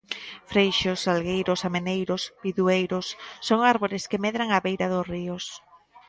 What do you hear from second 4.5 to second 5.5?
á beira dos ríos